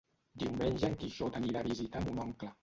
[0.43, 2.53] Diumenge en Quixot anirà a visitar mon oncle.